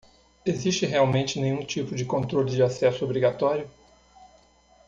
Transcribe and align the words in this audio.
Existe 0.45 0.87
realmente 0.87 1.39
nenhum 1.39 1.63
tipo 1.63 1.93
de 1.93 2.05
controle 2.05 2.49
de 2.49 2.63
acesso 2.63 3.05
obrigatório? 3.05 3.69